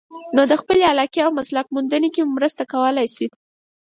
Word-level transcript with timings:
نو 0.35 0.41
د 0.51 0.53
خپلې 0.61 0.83
علاقې 0.91 1.19
او 1.23 1.31
مسلک 1.39 1.65
موندلو 1.73 2.09
کې 2.15 2.21
مو 2.23 2.33
مرسته 2.37 2.63
کولای 2.73 3.07
شي. 3.15 3.27